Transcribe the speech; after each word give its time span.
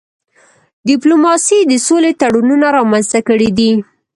ډيپلوماسي 0.87 1.59
د 1.71 1.73
سولې 1.87 2.11
تړونونه 2.21 2.67
رامنځته 2.77 3.19
کړي 3.27 3.49
دي. 3.57 3.71